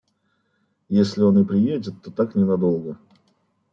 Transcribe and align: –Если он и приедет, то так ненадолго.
–Если 0.89 1.21
он 1.21 1.37
и 1.37 1.45
приедет, 1.45 2.01
то 2.01 2.09
так 2.09 2.33
ненадолго. 2.33 2.97